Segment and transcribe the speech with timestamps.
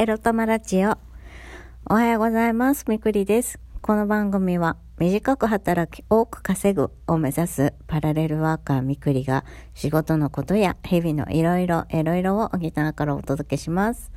[0.00, 0.96] エロ玉ラジオ。
[1.90, 2.84] おはようございます。
[2.86, 3.58] みくりです。
[3.80, 14.12] この番組は短く働き多く稼ぐを目指すパラレルワーカーみくりが仕事のことや日々のいろいろいろいろを沖縄からお届けします。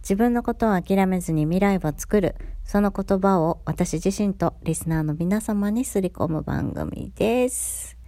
[0.00, 2.34] 自分のことを諦めずに未来を作る、
[2.64, 8.01] その言葉を私自身とリスナーの皆様にすり込む番組です。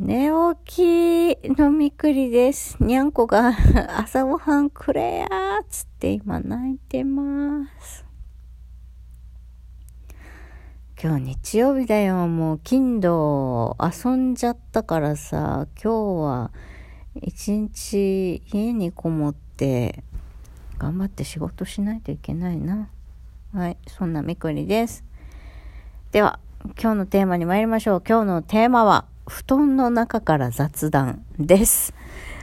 [0.00, 0.30] 寝
[0.66, 2.76] 起きのみくりです。
[2.82, 3.52] にゃんこが
[3.96, 8.04] 朝ごはんくれやーつって今泣いてます。
[11.00, 12.26] 今日日曜日だよ。
[12.26, 16.50] もう金土遊んじゃったからさ、今日は
[17.22, 20.02] 一日家にこもって
[20.76, 22.88] 頑張って仕事しないといけないな。
[23.52, 25.04] はい、そんなみくりです。
[26.10, 26.40] では、
[26.80, 28.02] 今日のテーマに参りましょう。
[28.04, 31.94] 今日のテーマは、布団の中から雑談です。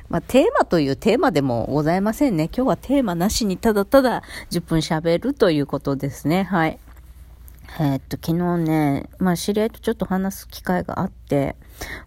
[0.09, 2.49] まあ、テーマというテーマでもございませんね。
[2.54, 6.43] 今日はテーマなしにただただ10分喋るということですね。
[6.43, 6.79] はい。
[7.79, 11.55] えーっと、昨日ね、まあ、知り合いとちょっと話す機会があって、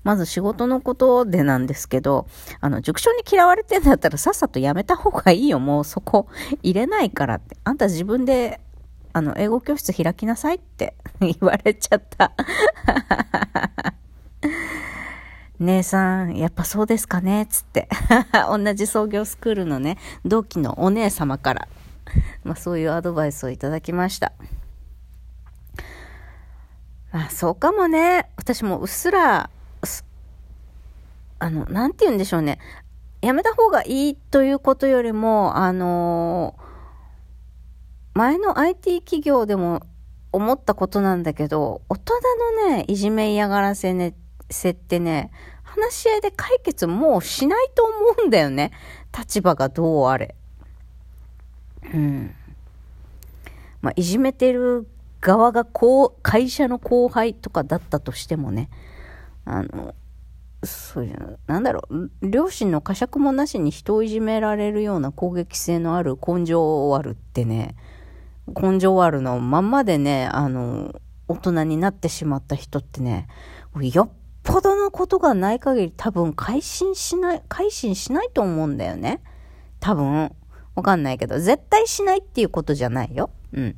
[0.03, 2.27] まず仕事のことでなんですけど、
[2.61, 5.59] あの、塾長に嫌われてんだったらさっさとやめた方がいいよ。
[5.59, 6.27] もうそこ
[6.63, 7.57] 入れないからって。
[7.65, 8.61] あんた自分で、
[9.15, 12.33] あの、英語教室開きなさいって 言われちゃった。
[15.61, 17.89] 姉さん、やっぱそうですかねつって。
[18.49, 21.69] 同じ創業スクールのね、同期のお姉様から、
[22.43, 24.33] まあそういうアドバイスをいただきました。
[27.13, 28.29] まあ、そうかもね。
[28.37, 29.49] 私もうっすら、
[29.85, 30.05] す
[31.39, 32.59] あの、なんて言うんでしょうね。
[33.21, 36.57] やめた方がいいということよりも、あの
[38.15, 39.81] 前の IT 企業でも
[40.31, 42.15] 思ったことなんだけど、大人
[42.69, 44.15] のね、いじめ嫌がらせね、
[44.51, 45.31] せってね、
[45.63, 48.71] 話し合いで解決もうしないと思うんだよね。
[49.17, 50.35] 立場がどうあれ。
[51.93, 52.35] うん。
[53.83, 54.87] まあ、いじめてる
[55.21, 58.71] 側がこう、会社の後輩とかだったとしてもね、
[59.45, 59.95] あの、
[60.63, 67.75] そういう、なんだろう、両親の呵責もなしに人をいじめられるような攻撃性のある根性悪ってね、
[68.47, 70.95] 根性悪のまんまでね、あの、
[71.29, 73.29] 大人になってしまった人ってね、
[73.81, 74.11] よっ
[74.45, 79.21] ぽどのことがない限り多分改心しない、改心しないと思うんだよね。
[79.81, 80.33] 多分。
[80.75, 83.31] わかんないけど、絶対しないっていうことじゃないよ。
[83.53, 83.77] うん。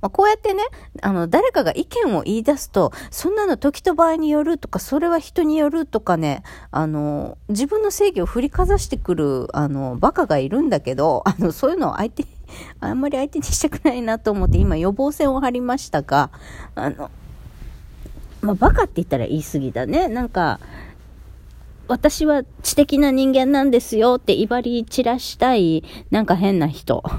[0.00, 0.62] まあ、こうやってね、
[1.02, 12.24] あの、誰かが意見を言い出すと、そんなの時と場合によるとか、それは人によるとかね、あの、自分の正義を振りかざしてくる、あの、バカがいるんだけど、 あの、そういうのを相手、
[12.80, 16.30] あんまり相手にしたくないなと思って、今予防線を張りましたが、
[16.74, 17.10] あの、
[18.44, 20.08] まあ、バカって言ったら言い過ぎだね。
[20.08, 20.60] なんか、
[21.88, 27.02] 私は知的な人間なんですよって威張り散らしたい、なんか変な人。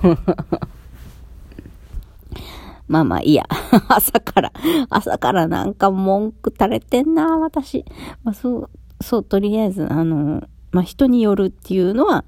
[2.88, 3.48] まあまあいいや。
[3.90, 4.52] 朝から、
[4.90, 7.84] 朝からなんか文句垂れてんな、私。
[8.24, 8.70] まあそう、
[9.02, 12.24] そう、とりあえず、あの、まあ人によるっていうのは、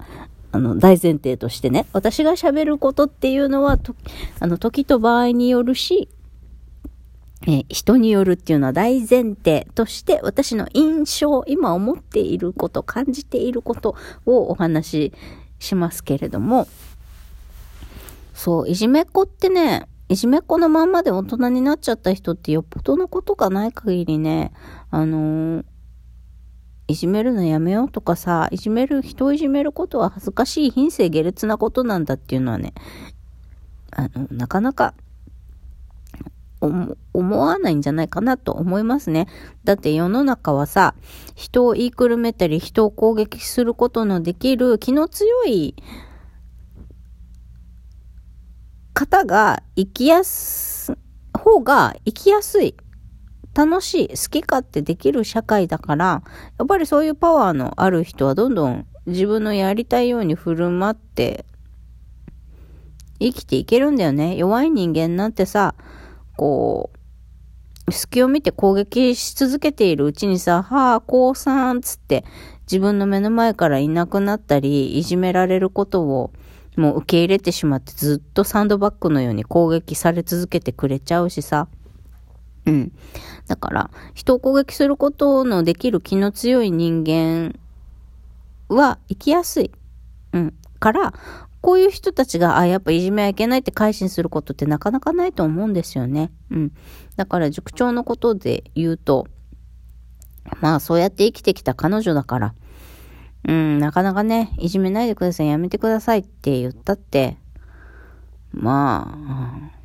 [0.50, 1.86] あの、大前提としてね。
[1.92, 3.94] 私が喋ることっていうのは、と
[4.40, 6.08] あの、時と場合によるし、
[7.46, 13.94] え人によるっていうのは大前提として私の印象、今思っていること、感じていること
[14.26, 15.12] をお話し
[15.60, 16.66] しますけれども、
[18.34, 24.52] そう、いじめっ子ってね、いじめっ子のまんまで大人になっちゃった人ってよっぽどのことがない限りね、
[24.90, 25.64] あのー
[26.90, 32.72] いじめるのやめようとかさ、いじめる、人をいじめることは恥ずかしい、品性下劣なことなんだっていうのはね、
[33.90, 34.94] あの、なかなか
[37.12, 39.26] 思わないんじゃないかなと思いますね。
[39.64, 40.94] だって世の中はさ、
[41.34, 45.74] 人を言いくるめたり、人を攻撃することのできる気の強い
[48.94, 50.96] 方が生きやす、
[51.32, 52.74] 方が生きやすい。
[53.54, 56.22] 楽しい、好き勝手できる社会だから、
[56.58, 61.44] やっぱりそういうパワーのある人はどんどん自分のやりたいように振る舞って
[63.18, 64.36] 生きていけるんだよね。
[64.36, 65.74] 弱い人間なんてさ、
[66.38, 66.90] こ
[67.88, 72.24] う、隙を見て攻撃し続けているうちにさ、はあ、こうさんつって
[72.62, 76.30] 自分の目の前からいなくなったり、いじめられることを
[76.76, 81.66] もう受け入れてしまってずっとサンドバッグのように攻撃され続けてくれちゃうしさ。
[82.66, 82.92] うん。
[83.48, 87.58] だから、人を攻撃することのできる気の強い人間
[88.68, 89.72] は生きやすい。
[90.34, 90.54] うん。
[90.78, 91.14] から、
[91.60, 96.30] こういう人たちが、あ、やっぱいじめはいけないって改心することってなかなかないと思うんですよね。
[96.50, 96.72] うん。
[97.16, 99.26] だから塾長のことで言うと、
[100.60, 102.54] まあそうやって生きてきた彼女だから、
[103.46, 107.36] うん、なかなかね、いじめないでください、やめてくださいって言ったって、
[108.52, 109.78] まあ、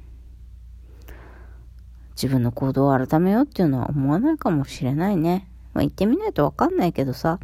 [2.12, 5.50] 自分の行動を改めようっていうのは思わないかもしれないね。
[5.74, 7.40] まあ言ってみないとわかんないけどさ。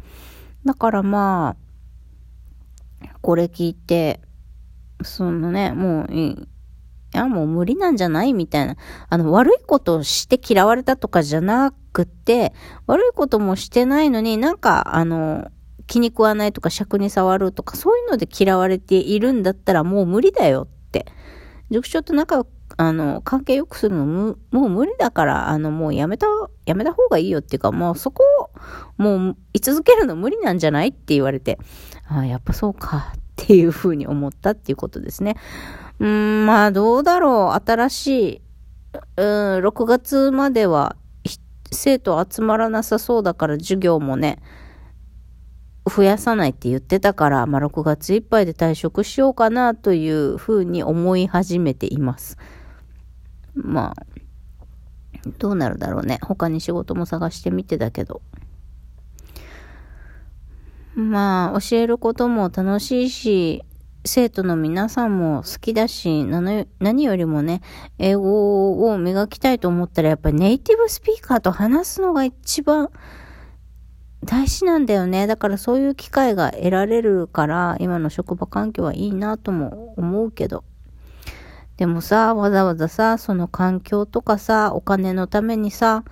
[0.64, 1.69] だからまあ、
[3.30, 4.20] これ聞いて、
[5.04, 6.32] そのね、もういい。
[6.32, 6.36] い
[7.12, 8.74] や、もう無理なんじゃないみたいな。
[9.08, 12.52] あの、悪いことをして嫌われたとかじゃなくて、
[12.88, 15.46] 悪いこともしてないのになんか、あの、
[15.86, 21.06] 気に食わないとか尺に触るとかそういうので嫌われているんだったらもう無理だよって。
[21.70, 22.48] 塾長と仲良く、
[22.78, 26.26] あの、関係良くするのもう無理だから、あの、もうやめた、
[26.66, 28.39] やめた方がいいよっていうか、もうそこを、
[28.96, 31.58] もう居続けるの無理なんじゃないって言われて、
[32.08, 35.36] ああ、やっぱそうかっていうふうに思ったっていうことですね。
[35.98, 37.70] うん、まあどうだろう。
[37.70, 38.42] 新しい、
[39.16, 40.96] うん、6月までは
[41.72, 44.38] 生徒集まらなさそうだから授業もね、
[45.86, 52.36] 増やさないって言ってたから、まあ、6月いっぱいで退職しようかなというふうに思い始めています。
[53.54, 54.06] まあ、
[55.38, 56.18] どうなるだろうね。
[56.22, 58.22] 他に仕事も探してみてだけど。
[61.00, 63.64] まあ、教えることも楽しいし、
[64.04, 67.60] 生徒の皆さんも好きだし、何よりもね、
[67.98, 72.90] 英語を磨きたいと思ったら、やっぱりネイティブスピーカーと話すのが一番
[74.24, 75.26] 大事なんだよね。
[75.26, 80.64] だからそういう機会が得られるから、今の職場環境はいいなとも思うけど。
[81.76, 86.04] でもさ、わざわざさ、その環境とかさ、お金のためにさ、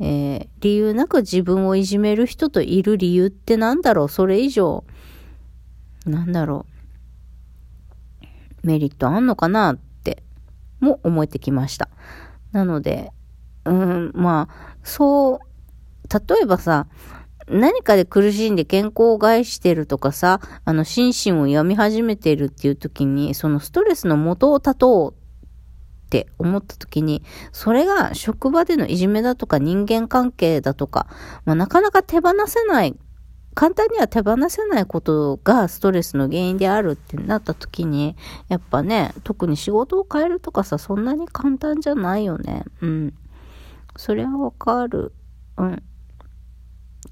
[0.00, 4.08] えー、理由なく自分をいじめる人といる理由ってなんだろう？
[4.08, 4.84] それ以上、
[6.06, 6.66] なんだろ
[8.62, 8.66] う？
[8.66, 10.22] メリットあんのかなって、
[10.80, 11.88] も思えてきました。
[12.52, 13.12] なので、
[13.64, 15.38] うん、まあ、そう、
[16.08, 16.86] 例えばさ、
[17.48, 25.19] 何かで苦しんで健康を害してるとかさ、あの、心身を病み始めてるっていう時に、そのストレスの元を断とう
[26.10, 27.22] って思った時に、
[27.52, 31.06] それが職場でのいじめだとか人間関係だとか、
[31.44, 32.96] まあ、なかなか手放せない、
[33.54, 38.16] 簡単には手放せないことがストレスの原因であるってなった時に、
[38.48, 42.64] やっぱね、特に仕事を変えるとかさ、そんなに簡単じゃないよね。
[42.80, 43.14] うん。
[43.96, 45.12] それはわかる。
[45.58, 45.82] うん。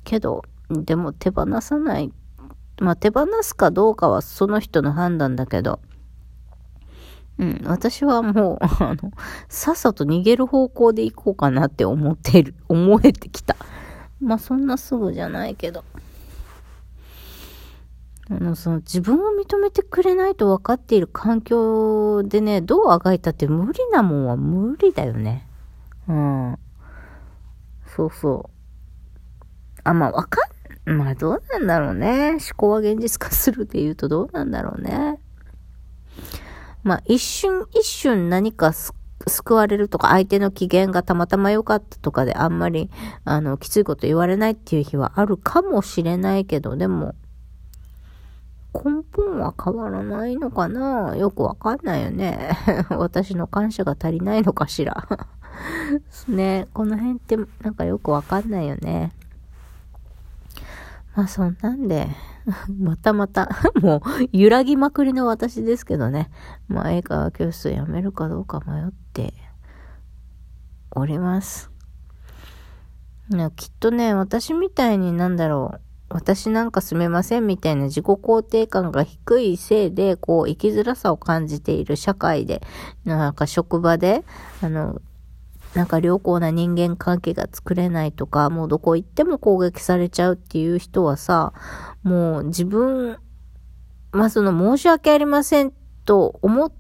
[0.03, 2.13] けど、でも手放さない。
[2.81, 5.79] まあ手放すかどうかはその人の判断だけど、
[7.39, 9.13] うん、私はもう、 あの、
[9.49, 13.57] さっさと逃げる方向で行こうかなって思ってる、 思えてきた。
[14.21, 15.85] まあそんなすぐじゃないけど。
[18.31, 25.47] あの、その自分を認めてくれないと分かっている環境でね、どうあがいたって無理なもんは無理だよね。
[26.09, 26.59] うん。
[27.87, 28.59] そうそう。
[29.85, 30.41] あ、まあ、わか
[30.87, 32.33] ん、まあ、どうなんだろうね。
[32.33, 35.21] 思考は現実化するって言うとどうなんだろうね。
[36.83, 38.73] まあ、一瞬一瞬何か
[39.27, 42.91] 救われるとか、相手の機嫌がたまたま良かったとかであんまり、
[43.25, 47.15] あの、きついこと言われないっていう日はあるかもしれないけど、でも、
[48.75, 51.17] 根本は変わらないのかな？
[51.17, 52.51] よくわかんないよね。
[52.91, 55.09] 私の感謝が足りないのかしら？
[56.29, 59.13] ね、この辺ってなんかよくわかんないよね。
[61.19, 62.07] まあそんなんで、
[62.79, 63.49] またまた
[63.83, 64.01] もう
[64.31, 66.31] 揺らぎまくりの私ですけどね。
[66.69, 69.35] まあ英会話教室をやめるかどうか迷って
[70.93, 71.73] おります。
[73.57, 75.81] きっとね、私みたいになんだろう。
[76.09, 82.63] 私なんか住めませんみたいな自己肯定感が低いせいで、こう、生きづらさを感じている社会で、
[83.05, 84.25] なんか職場で、
[84.63, 85.03] あの、
[85.75, 91.53] なんか良好な人間関係が作れないとか、もうどこ行っても攻撃されちゃうっていう人はさ、
[92.03, 93.19] もう自分、
[94.13, 95.73] まあその申し訳ありません
[96.05, 96.73] と思っ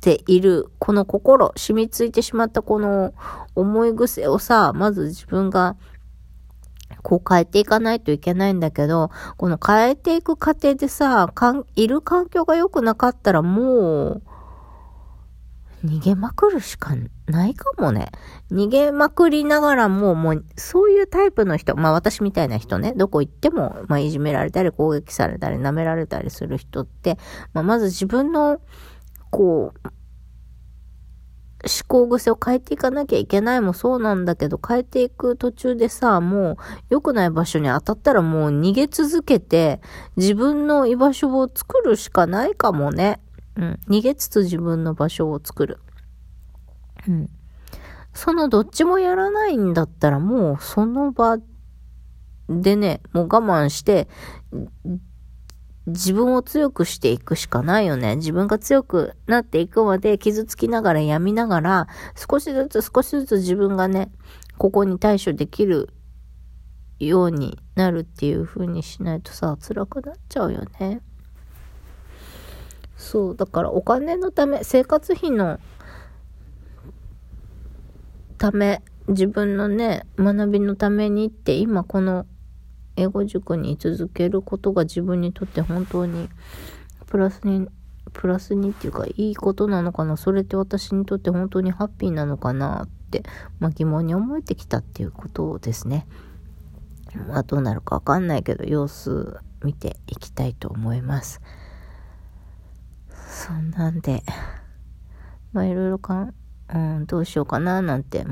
[0.00, 3.14] ているこの心、染みついてしまったこの
[3.54, 5.76] 思い癖をさ、まず自分が
[7.02, 14.22] こう変えていかないといけないんだけど、この変えていく過程でさ、かん、いる環境が良くなかったらもう、
[15.84, 16.94] 逃げまくるしか
[17.26, 18.10] ないかもね。
[18.50, 27.16] 逃げまくりながらも、もう、そういうタイプの人、まあ私みたいな人ね、どこ行っても、まあいじめられたり、攻撃されたり、舐められたりする人って、
[27.54, 28.60] まあまず自分の、
[29.30, 29.88] こう、
[31.62, 36.56] 思考癖を変えていかなきゃいけないもそうなんだけど、変えていく途中でさ、もう
[36.88, 39.80] 良くない場所に当たったらもう逃げ続けて、
[40.16, 43.20] 自分の居場所を作るしかないかもね。
[43.60, 43.80] うん。
[43.88, 45.78] 逃げつつ自分の場所を作る。
[47.06, 47.30] うん。
[48.14, 51.38] そのどっちもやらないんだったらもうその場
[52.48, 54.08] でね、もう我慢して、
[55.86, 58.16] 自分を強くしていくしかないよね。
[58.16, 61.86] 自分が強くなっていくまで傷つきながら病みながら、
[62.16, 64.10] 少しずつ少しずつ自分がね、
[64.58, 65.90] ここに対処できる
[66.98, 71.02] ようになるっていう風にしないとさ、辛くなっちゃうよね。
[73.00, 75.58] そう、だからお金のため、生活費の
[78.36, 82.26] ため、自分のね、学びのためにって今この
[82.96, 86.28] 英語塾に続けることが自分にとって本当に
[87.06, 87.68] プラスに、
[88.12, 93.22] プラスにっていうかいいことなのかなそれって私にとって本当にハッピーなのかなって、
[93.60, 96.06] まあ、疑問に思えてきたっていうことですね。
[97.28, 101.40] まあどうなるかわかんないけど様子見ていきたいと思います。
[103.30, 104.22] そんなんで、
[105.52, 106.34] まあいろいろかん、
[106.74, 108.26] うん、どうしようかななんて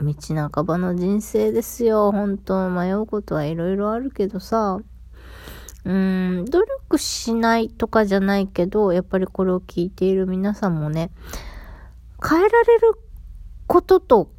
[0.00, 0.14] 道
[0.52, 2.10] 半ばの人生ですよ。
[2.10, 4.80] 本当迷うことはいろいろあるけどさ。
[5.84, 11.10] うーん、努力しないとかじゃないけど、やっぱりこれを聞いている皆さんもね、
[12.26, 12.94] 変えられる
[13.66, 14.30] ことと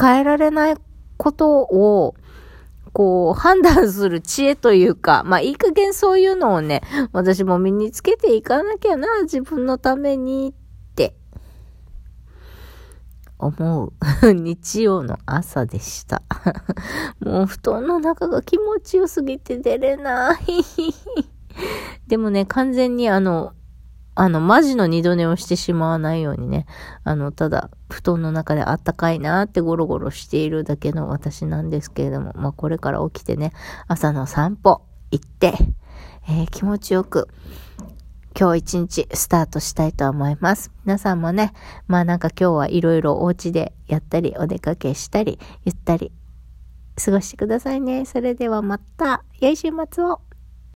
[0.00, 0.76] 変えられない
[1.16, 2.14] ことを、
[2.92, 6.82] こう、判断する知恵というか、まあ、いい加減そういうのをね、
[7.12, 10.52] 私も身につけていかなきゃな、自分のためにっ
[10.94, 11.14] て
[13.42, 13.92] 思う
[14.32, 16.22] 日曜の朝でした。
[17.20, 20.38] もう布団の中が気持ちよすぎて出れない。
[22.06, 23.52] でもね、完全にあの、
[24.14, 26.66] あの、マジの二度寝をしてしまわないようにね、
[27.04, 33.52] あの、ただ、布団の中であったかいなってゴロゴロしているだけの私なんですけれども、まあ、これから起きてね、
[33.88, 35.54] 朝の散歩行って、
[36.28, 37.28] えー、気持ちよく、
[38.38, 40.70] 今日一日スタートしたいと思います。
[40.84, 41.52] 皆さんもね、
[41.86, 46.12] まあなんか今日はいろいろお家でやったり、お出かけしたり、ゆったり
[46.96, 48.04] 過ごしてくださいね。
[48.04, 50.20] それではまた、良い週末を。